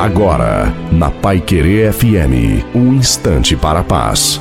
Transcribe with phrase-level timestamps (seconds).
[0.00, 4.40] Agora, na Pai Querer FM, um instante para a paz.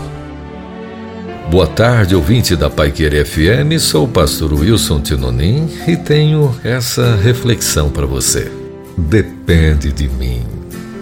[1.51, 3.77] Boa tarde, ouvinte da Pai Querer FM.
[3.77, 8.49] Sou o pastor Wilson Tinonim e tenho essa reflexão para você.
[8.97, 10.43] Depende de mim.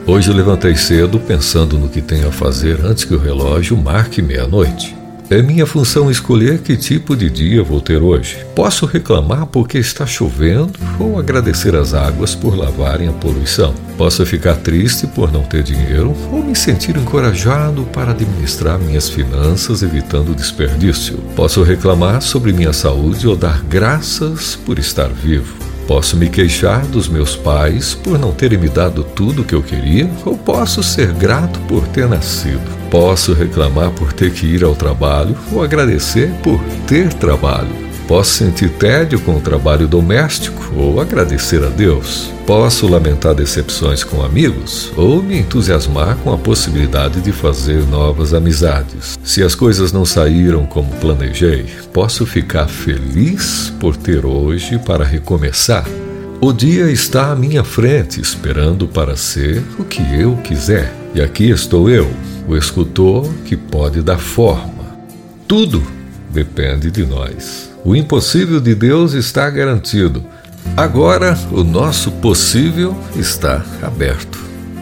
[0.07, 4.23] Hoje eu levantei cedo pensando no que tenho a fazer antes que o relógio marque
[4.23, 4.96] meia-noite.
[5.29, 8.45] É minha função escolher que tipo de dia vou ter hoje.
[8.55, 13.73] Posso reclamar porque está chovendo ou agradecer as águas por lavarem a poluição.
[13.97, 19.83] Posso ficar triste por não ter dinheiro ou me sentir encorajado para administrar minhas finanças
[19.83, 21.17] evitando desperdício.
[21.35, 25.57] Posso reclamar sobre minha saúde ou dar graças por estar vivo.
[25.85, 29.63] Posso me queixar dos meus pais por não terem me dado tudo o que eu
[29.63, 32.76] queria, ou posso ser grato por ter nascido.
[32.89, 37.87] Posso reclamar por ter que ir ao trabalho ou agradecer por ter trabalho.
[38.07, 42.31] Posso sentir tédio com o trabalho doméstico ou agradecer a Deus.
[42.45, 49.19] Posso lamentar decepções com amigos ou me entusiasmar com a possibilidade de fazer novas amizades.
[49.21, 55.85] Se as coisas não saíram como planejei, posso ficar feliz por ter hoje para recomeçar.
[56.39, 60.93] O dia está à minha frente, esperando para ser o que eu quiser.
[61.13, 62.07] E aqui estou eu,
[62.47, 64.85] o escultor que pode dar forma.
[65.47, 65.83] Tudo
[66.29, 67.71] depende de nós.
[67.83, 70.23] O impossível de Deus está garantido.
[70.75, 74.39] Agora o nosso possível está aberto.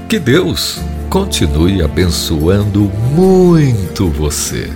[0.08, 4.70] Que Deus continue abençoando muito você.